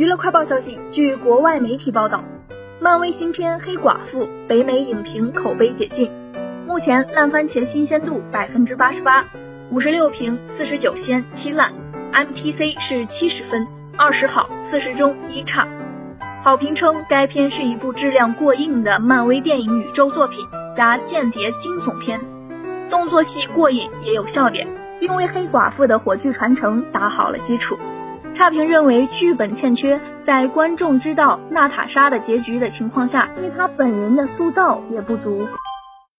[0.00, 2.24] 娱乐快报消息，据国外媒体报道，
[2.80, 6.10] 漫威新片《黑寡妇》北美影评口碑解禁，
[6.66, 9.26] 目前烂番茄新鲜度百分之八十八，
[9.70, 11.74] 五十六评四十九鲜七烂
[12.12, 13.68] ，M P C 是七十分，
[13.98, 15.68] 二十好四十中一差。
[16.42, 22.18] 好评称该片是一部质量过硬的漫威电影宇宙作品加间谍惊悚片，
[22.88, 24.66] 动作戏过瘾也有笑点，
[24.98, 27.78] 并为黑寡妇的火炬传承打好了基础。
[28.34, 35.46] 差评认为剧本欠缺，在观众知道娜塔莎的结局的情况下，对她本人的塑造也不足。